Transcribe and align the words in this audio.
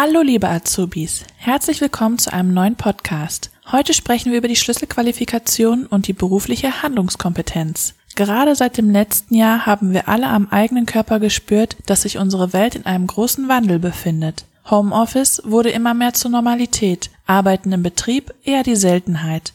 Hallo 0.00 0.22
liebe 0.22 0.48
Azubis, 0.48 1.24
herzlich 1.38 1.80
willkommen 1.80 2.18
zu 2.18 2.32
einem 2.32 2.54
neuen 2.54 2.76
Podcast. 2.76 3.50
Heute 3.72 3.92
sprechen 3.92 4.30
wir 4.30 4.38
über 4.38 4.46
die 4.46 4.54
Schlüsselqualifikation 4.54 5.86
und 5.86 6.06
die 6.06 6.12
berufliche 6.12 6.82
Handlungskompetenz. 6.82 7.94
Gerade 8.14 8.54
seit 8.54 8.78
dem 8.78 8.90
letzten 8.90 9.34
Jahr 9.34 9.66
haben 9.66 9.92
wir 9.92 10.08
alle 10.08 10.28
am 10.28 10.50
eigenen 10.50 10.86
Körper 10.86 11.18
gespürt, 11.18 11.76
dass 11.86 12.02
sich 12.02 12.16
unsere 12.16 12.52
Welt 12.52 12.76
in 12.76 12.86
einem 12.86 13.08
großen 13.08 13.48
Wandel 13.48 13.80
befindet. 13.80 14.44
Homeoffice 14.70 15.42
wurde 15.44 15.70
immer 15.70 15.94
mehr 15.94 16.12
zur 16.12 16.30
Normalität, 16.30 17.10
Arbeiten 17.26 17.72
im 17.72 17.82
Betrieb 17.82 18.32
eher 18.44 18.62
die 18.62 18.76
Seltenheit. 18.76 19.52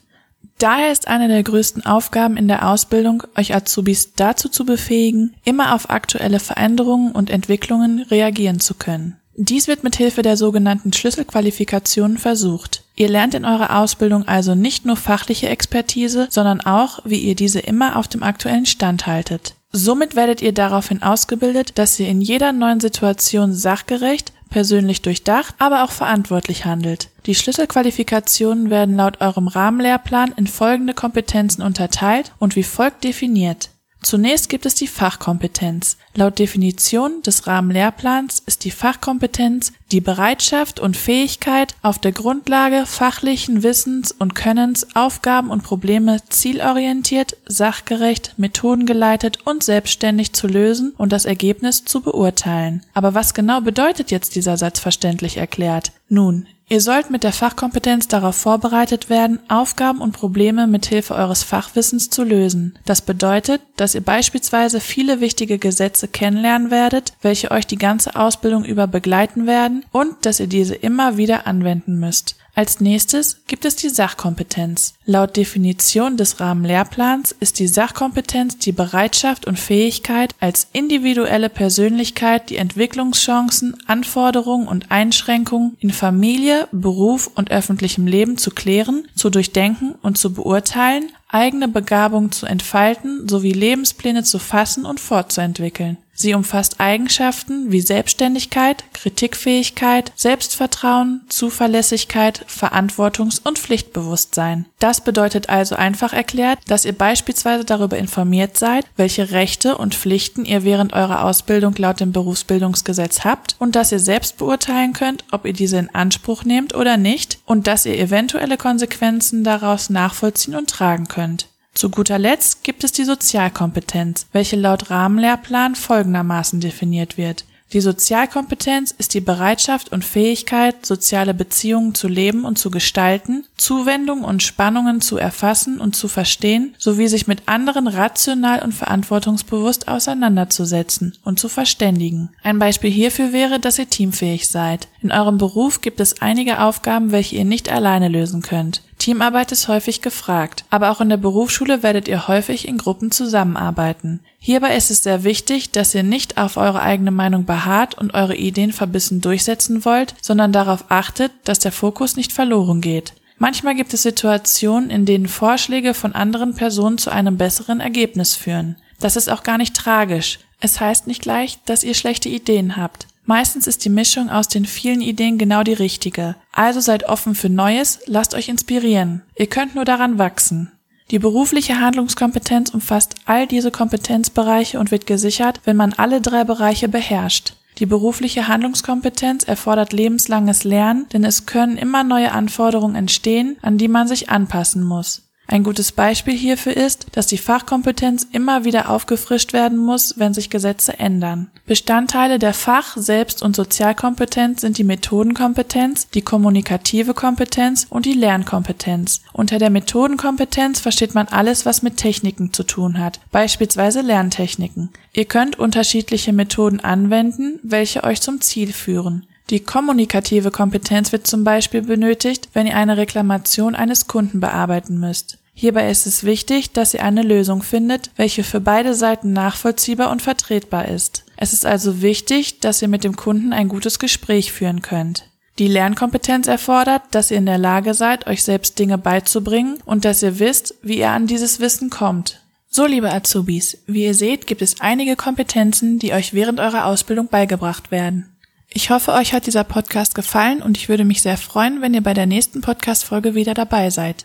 Daher 0.57 0.91
ist 0.91 1.07
eine 1.07 1.29
der 1.29 1.43
größten 1.43 1.85
Aufgaben 1.85 2.35
in 2.35 2.49
der 2.49 2.67
Ausbildung, 2.67 3.23
euch 3.37 3.55
Azubis 3.55 4.13
dazu 4.15 4.49
zu 4.49 4.65
befähigen, 4.65 5.35
immer 5.45 5.73
auf 5.73 5.89
aktuelle 5.89 6.41
Veränderungen 6.41 7.13
und 7.13 7.29
Entwicklungen 7.29 8.01
reagieren 8.01 8.59
zu 8.59 8.73
können. 8.73 9.15
Dies 9.35 9.67
wird 9.67 9.83
mit 9.83 9.95
Hilfe 9.95 10.21
der 10.21 10.37
sogenannten 10.37 10.93
Schlüsselqualifikationen 10.93 12.19
versucht. 12.19 12.83
Ihr 12.95 13.09
lernt 13.09 13.33
in 13.33 13.45
eurer 13.45 13.79
Ausbildung 13.79 14.27
also 14.27 14.53
nicht 14.53 14.85
nur 14.85 14.95
fachliche 14.95 15.49
Expertise, 15.49 16.27
sondern 16.29 16.61
auch, 16.61 16.99
wie 17.03 17.17
ihr 17.17 17.35
diese 17.35 17.59
immer 17.59 17.95
auf 17.95 18.07
dem 18.07 18.21
aktuellen 18.21 18.67
Stand 18.67 19.07
haltet. 19.07 19.55
Somit 19.71 20.15
werdet 20.15 20.43
ihr 20.43 20.53
daraufhin 20.53 21.01
ausgebildet, 21.01 21.79
dass 21.79 21.99
ihr 21.99 22.07
in 22.07 22.21
jeder 22.21 22.53
neuen 22.53 22.79
Situation 22.79 23.55
sachgerecht, 23.55 24.31
persönlich 24.51 25.01
durchdacht, 25.01 25.55
aber 25.57 25.83
auch 25.83 25.91
verantwortlich 25.91 26.65
handelt. 26.65 27.09
Die 27.25 27.33
Schlüsselqualifikationen 27.33 28.69
werden 28.69 28.97
laut 28.97 29.19
eurem 29.19 29.47
Rahmenlehrplan 29.47 30.35
in 30.37 30.45
folgende 30.45 30.93
Kompetenzen 30.93 31.63
unterteilt 31.63 32.33
und 32.37 32.55
wie 32.55 32.61
folgt 32.61 33.03
definiert. 33.03 33.71
Zunächst 34.03 34.49
gibt 34.49 34.65
es 34.65 34.75
die 34.75 34.87
Fachkompetenz. 34.87 35.97
Laut 36.13 36.37
Definition 36.37 37.21
des 37.21 37.47
Rahmenlehrplans 37.47 38.43
ist 38.45 38.65
die 38.65 38.71
Fachkompetenz 38.71 39.71
die 39.93 40.01
Bereitschaft 40.01 40.79
und 40.79 40.97
Fähigkeit, 40.97 41.75
auf 41.83 41.99
der 41.99 42.11
Grundlage 42.11 42.85
fachlichen 42.85 43.63
Wissens 43.63 44.11
und 44.11 44.35
Könnens 44.35 44.95
Aufgaben 44.95 45.49
und 45.49 45.63
Probleme 45.63 46.17
zielorientiert, 46.29 47.37
sachgerecht, 47.45 48.33
methodengeleitet 48.37 49.45
und 49.45 49.63
selbstständig 49.63 50.33
zu 50.33 50.47
lösen 50.47 50.93
und 50.97 51.13
das 51.13 51.25
Ergebnis 51.25 51.85
zu 51.85 52.01
beurteilen. 52.01 52.83
Aber 52.93 53.13
was 53.13 53.33
genau 53.33 53.61
bedeutet 53.61 54.11
jetzt 54.11 54.35
dieser 54.35 54.57
Satz 54.57 54.79
verständlich 54.79 55.37
erklärt? 55.37 55.91
Nun, 56.09 56.47
Ihr 56.69 56.81
sollt 56.81 57.09
mit 57.09 57.23
der 57.23 57.33
Fachkompetenz 57.33 58.07
darauf 58.07 58.35
vorbereitet 58.35 59.09
werden, 59.09 59.39
Aufgaben 59.49 59.99
und 59.99 60.13
Probleme 60.13 60.65
mit 60.65 60.85
Hilfe 60.85 61.13
eures 61.13 61.43
Fachwissens 61.43 62.09
zu 62.09 62.23
lösen. 62.23 62.79
Das 62.85 63.01
bedeutet, 63.01 63.61
dass 63.75 63.95
ihr 63.95 64.01
beispielsweise 64.01 64.79
viele 64.79 65.19
wichtige 65.19 65.57
Gesetze 65.57 66.07
kennenlernen 66.07 66.71
werdet, 66.71 67.13
welche 67.21 67.51
euch 67.51 67.67
die 67.67 67.77
ganze 67.77 68.15
Ausbildung 68.15 68.63
über 68.63 68.87
begleiten 68.87 69.45
werden 69.45 69.83
und 69.91 70.25
dass 70.25 70.39
ihr 70.39 70.47
diese 70.47 70.75
immer 70.75 71.17
wieder 71.17 71.47
anwenden 71.47 71.99
müsst. 71.99 72.37
Als 72.55 72.79
nächstes 72.79 73.37
gibt 73.47 73.65
es 73.65 73.75
die 73.75 73.89
Sachkompetenz. 73.89 74.93
Laut 75.05 75.35
Definition 75.35 76.17
des 76.17 76.39
Rahmenlehrplans 76.39 77.35
ist 77.39 77.57
die 77.57 77.67
Sachkompetenz 77.67 78.59
die 78.59 78.71
Bereitschaft 78.71 79.47
und 79.47 79.57
Fähigkeit, 79.57 80.35
als 80.39 80.67
individuelle 80.71 81.49
Persönlichkeit 81.49 82.51
die 82.51 82.57
Entwicklungschancen, 82.57 83.75
Anforderungen 83.87 84.67
und 84.67 84.91
Einschränkungen 84.91 85.77
in 85.79 85.89
Familie, 85.89 86.67
Beruf 86.71 87.31
und 87.33 87.49
öffentlichem 87.49 88.05
Leben 88.05 88.37
zu 88.37 88.51
klären, 88.51 89.07
zu 89.15 89.31
durchdenken 89.31 89.95
und 90.03 90.19
zu 90.19 90.31
beurteilen, 90.31 91.11
eigene 91.29 91.67
Begabung 91.67 92.31
zu 92.31 92.45
entfalten 92.45 93.27
sowie 93.27 93.53
Lebenspläne 93.53 94.23
zu 94.23 94.37
fassen 94.37 94.85
und 94.85 94.99
fortzuentwickeln. 94.99 95.97
Sie 96.13 96.33
umfasst 96.35 96.79
Eigenschaften 96.79 97.71
wie 97.71 97.81
Selbstständigkeit, 97.81 98.83
Kritikfähigkeit, 98.93 100.11
Selbstvertrauen, 100.15 101.21
Zuverlässigkeit, 101.27 102.45
Verantwortungs- 102.47 103.41
und 103.43 103.57
Pflichtbewusstsein. 103.57 104.65
Das 104.79 105.01
bedeutet 105.01 105.49
also 105.49 105.75
einfach 105.75 106.13
erklärt, 106.13 106.59
dass 106.67 106.85
ihr 106.85 106.93
beispielsweise 106.93 107.65
darüber 107.65 107.97
informiert 107.97 108.57
seid, 108.57 108.85
welche 108.95 109.31
Rechte 109.31 109.77
und 109.77 109.95
Pflichten 109.95 110.45
ihr 110.45 110.63
während 110.63 110.93
eurer 110.93 111.23
Ausbildung 111.23 111.73
laut 111.77 111.99
dem 111.99 112.11
Berufsbildungsgesetz 112.11 113.23
habt 113.23 113.55
und 113.59 113.75
dass 113.75 113.91
ihr 113.91 113.99
selbst 113.99 114.37
beurteilen 114.37 114.93
könnt, 114.93 115.23
ob 115.31 115.45
ihr 115.45 115.53
diese 115.53 115.77
in 115.77 115.93
Anspruch 115.93 116.43
nehmt 116.43 116.75
oder 116.75 116.97
nicht 116.97 117.39
und 117.45 117.65
dass 117.65 117.85
ihr 117.85 117.97
eventuelle 117.97 118.57
Konsequenzen 118.57 119.43
daraus 119.43 119.89
nachvollziehen 119.89 120.55
und 120.55 120.69
tragen 120.69 121.07
könnt. 121.07 121.47
Zu 121.73 121.89
guter 121.89 122.19
Letzt 122.19 122.63
gibt 122.63 122.83
es 122.83 122.91
die 122.91 123.03
Sozialkompetenz, 123.03 124.27
welche 124.31 124.55
laut 124.55 124.89
Rahmenlehrplan 124.89 125.75
folgendermaßen 125.75 126.59
definiert 126.59 127.17
wird. 127.17 127.45
Die 127.73 127.81
Sozialkompetenz 127.81 128.93
ist 128.95 129.15
die 129.15 129.19
Bereitschaft 129.19 129.91
und 129.91 130.05
Fähigkeit, 130.05 130.85
soziale 130.85 131.33
Beziehungen 131.33 131.95
zu 131.95 132.07
leben 132.07 132.45
und 132.45 132.59
zu 132.59 132.69
gestalten, 132.69 133.45
Zuwendung 133.57 134.23
und 134.23 134.43
Spannungen 134.43 135.01
zu 135.01 135.17
erfassen 135.17 135.79
und 135.79 135.95
zu 135.95 136.07
verstehen, 136.07 136.75
sowie 136.77 137.07
sich 137.07 137.25
mit 137.25 137.47
anderen 137.47 137.87
rational 137.87 138.61
und 138.61 138.73
verantwortungsbewusst 138.73 139.87
auseinanderzusetzen 139.87 141.17
und 141.23 141.39
zu 141.39 141.49
verständigen. 141.49 142.29
Ein 142.43 142.59
Beispiel 142.59 142.91
hierfür 142.91 143.33
wäre, 143.33 143.59
dass 143.59 143.79
ihr 143.79 143.89
teamfähig 143.89 144.47
seid. 144.49 144.87
In 145.01 145.11
eurem 145.11 145.39
Beruf 145.39 145.81
gibt 145.81 145.99
es 145.99 146.21
einige 146.21 146.61
Aufgaben, 146.61 147.11
welche 147.11 147.37
ihr 147.37 147.45
nicht 147.45 147.71
alleine 147.71 148.07
lösen 148.07 148.43
könnt. 148.43 148.83
Teamarbeit 149.03 149.51
ist 149.51 149.67
häufig 149.67 150.01
gefragt, 150.01 150.63
aber 150.69 150.89
auch 150.89 151.01
in 151.01 151.09
der 151.09 151.17
Berufsschule 151.17 151.83
werdet 151.83 152.07
ihr 152.07 152.29
häufig 152.29 152.69
in 152.69 152.77
Gruppen 152.77 153.11
zusammenarbeiten. 153.11 154.21
Hierbei 154.39 154.77
ist 154.77 154.91
es 154.91 155.03
sehr 155.03 155.25
wichtig, 155.25 155.71
dass 155.71 155.93
ihr 155.93 156.03
nicht 156.03 156.37
auf 156.37 156.55
eure 156.55 156.81
eigene 156.81 157.11
Meinung 157.11 157.43
beharrt 157.43 157.95
und 157.95 158.13
eure 158.13 158.37
Ideen 158.37 158.71
verbissen 158.71 159.19
durchsetzen 159.19 159.83
wollt, 159.83 160.15
sondern 160.21 160.53
darauf 160.53 160.85
achtet, 160.87 161.33
dass 161.43 161.59
der 161.59 161.73
Fokus 161.73 162.15
nicht 162.15 162.31
verloren 162.31 162.79
geht. 162.79 163.13
Manchmal 163.37 163.75
gibt 163.75 163.93
es 163.93 164.03
Situationen, 164.03 164.89
in 164.89 165.05
denen 165.05 165.27
Vorschläge 165.27 165.93
von 165.93 166.15
anderen 166.15 166.55
Personen 166.55 166.97
zu 166.97 167.09
einem 167.09 167.35
besseren 167.35 167.81
Ergebnis 167.81 168.35
führen. 168.35 168.77
Das 169.01 169.17
ist 169.17 169.29
auch 169.29 169.43
gar 169.43 169.57
nicht 169.57 169.75
tragisch. 169.75 170.39
Es 170.61 170.79
heißt 170.79 171.07
nicht 171.07 171.21
gleich, 171.21 171.59
dass 171.65 171.83
ihr 171.83 171.93
schlechte 171.93 172.29
Ideen 172.29 172.77
habt. 172.77 173.07
Meistens 173.25 173.67
ist 173.67 173.85
die 173.85 173.89
Mischung 173.89 174.29
aus 174.29 174.47
den 174.47 174.65
vielen 174.65 175.01
Ideen 175.01 175.37
genau 175.37 175.63
die 175.63 175.73
richtige. 175.73 176.35
Also 176.51 176.81
seid 176.81 177.05
offen 177.05 177.35
für 177.35 177.49
Neues, 177.49 177.99
lasst 178.05 178.35
euch 178.35 178.49
inspirieren. 178.49 179.21
Ihr 179.37 179.47
könnt 179.47 179.75
nur 179.75 179.85
daran 179.85 180.17
wachsen. 180.17 180.71
Die 181.11 181.19
berufliche 181.19 181.79
Handlungskompetenz 181.79 182.71
umfasst 182.71 183.15
all 183.25 183.47
diese 183.47 183.71
Kompetenzbereiche 183.71 184.79
und 184.79 184.91
wird 184.91 185.05
gesichert, 185.05 185.61
wenn 185.63 185.77
man 185.77 185.93
alle 185.93 186.21
drei 186.21 186.43
Bereiche 186.43 186.87
beherrscht. 186.87 187.53
Die 187.79 187.85
berufliche 187.85 188.47
Handlungskompetenz 188.47 189.43
erfordert 189.43 189.93
lebenslanges 189.93 190.63
Lernen, 190.63 191.07
denn 191.11 191.23
es 191.23 191.45
können 191.45 191.77
immer 191.77 192.03
neue 192.03 192.31
Anforderungen 192.31 192.95
entstehen, 192.95 193.57
an 193.61 193.77
die 193.77 193.87
man 193.87 194.07
sich 194.07 194.29
anpassen 194.29 194.83
muss. 194.83 195.23
Ein 195.45 195.63
gutes 195.63 195.91
Beispiel 195.91 196.35
hierfür 196.35 196.75
ist, 196.75 197.07
dass 197.11 197.27
die 197.27 197.37
Fachkompetenz 197.37 198.25
immer 198.31 198.63
wieder 198.63 198.89
aufgefrischt 198.89 199.51
werden 199.51 199.77
muss, 199.77 200.15
wenn 200.17 200.33
sich 200.33 200.49
Gesetze 200.49 200.97
ändern. 200.99 201.51
Bestandteile 201.65 202.39
der 202.39 202.53
Fach-, 202.53 202.95
Selbst- 202.95 203.43
und 203.43 203.55
Sozialkompetenz 203.55 204.61
sind 204.61 204.77
die 204.77 204.85
Methodenkompetenz, 204.85 206.07
die 206.09 206.21
kommunikative 206.21 207.13
Kompetenz 207.13 207.87
und 207.89 208.05
die 208.05 208.13
Lernkompetenz. 208.13 209.21
Unter 209.33 209.59
der 209.59 209.69
Methodenkompetenz 209.69 210.79
versteht 210.79 211.13
man 211.13 211.27
alles, 211.27 211.65
was 211.65 211.83
mit 211.83 211.97
Techniken 211.97 212.53
zu 212.53 212.63
tun 212.63 212.97
hat, 212.97 213.19
beispielsweise 213.31 214.01
Lerntechniken. 214.01 214.89
Ihr 215.11 215.25
könnt 215.25 215.59
unterschiedliche 215.59 216.31
Methoden 216.31 216.79
anwenden, 216.79 217.59
welche 217.63 218.03
euch 218.03 218.21
zum 218.21 218.39
Ziel 218.39 218.71
führen. 218.71 219.27
Die 219.49 219.59
kommunikative 219.59 220.51
Kompetenz 220.51 221.11
wird 221.11 221.27
zum 221.27 221.43
Beispiel 221.43 221.81
benötigt, 221.81 222.49
wenn 222.53 222.67
ihr 222.67 222.77
eine 222.77 222.97
Reklamation 222.97 223.75
eines 223.75 224.07
Kunden 224.07 224.39
bearbeiten 224.39 224.99
müsst. 224.99 225.37
Hierbei 225.53 225.89
ist 225.89 226.07
es 226.07 226.23
wichtig, 226.23 226.71
dass 226.71 226.93
ihr 226.93 227.03
eine 227.03 227.21
Lösung 227.21 227.61
findet, 227.61 228.09
welche 228.15 228.43
für 228.43 228.59
beide 228.59 228.95
Seiten 228.95 229.33
nachvollziehbar 229.33 230.09
und 230.09 230.21
vertretbar 230.21 230.87
ist. 230.87 231.25
Es 231.37 231.53
ist 231.53 231.65
also 231.65 232.01
wichtig, 232.01 232.59
dass 232.59 232.81
ihr 232.81 232.87
mit 232.87 233.03
dem 233.03 233.15
Kunden 233.15 233.53
ein 233.53 233.67
gutes 233.67 233.99
Gespräch 233.99 234.51
führen 234.51 234.81
könnt. 234.81 235.25
Die 235.59 235.67
Lernkompetenz 235.67 236.47
erfordert, 236.47 237.03
dass 237.11 237.29
ihr 237.29 237.37
in 237.37 237.45
der 237.45 237.59
Lage 237.59 237.93
seid, 237.93 238.25
euch 238.25 238.43
selbst 238.43 238.79
Dinge 238.79 238.97
beizubringen 238.97 239.77
und 239.85 240.03
dass 240.03 240.23
ihr 240.23 240.39
wisst, 240.39 240.73
wie 240.81 240.97
ihr 240.97 241.11
an 241.11 241.27
dieses 241.27 241.59
Wissen 241.59 241.91
kommt. 241.91 242.39
So, 242.67 242.87
liebe 242.87 243.13
Azubis, 243.13 243.77
wie 243.85 244.05
ihr 244.05 244.15
seht, 244.15 244.47
gibt 244.47 244.63
es 244.63 244.81
einige 244.81 245.15
Kompetenzen, 245.15 245.99
die 245.99 246.13
euch 246.13 246.33
während 246.33 246.59
eurer 246.59 246.85
Ausbildung 246.87 247.27
beigebracht 247.27 247.91
werden. 247.91 248.32
Ich 248.75 248.89
hoffe, 248.89 249.13
euch 249.13 249.33
hat 249.33 249.45
dieser 249.45 249.63
Podcast 249.63 250.15
gefallen 250.15 250.63
und 250.63 250.77
ich 250.77 250.89
würde 250.89 251.05
mich 251.05 251.21
sehr 251.21 251.37
freuen, 251.37 251.81
wenn 251.81 251.93
ihr 251.93 252.01
bei 252.01 252.15
der 252.15 252.25
nächsten 252.25 252.61
Podcast-Folge 252.61 253.35
wieder 253.35 253.53
dabei 253.53 253.91
seid. 253.91 254.15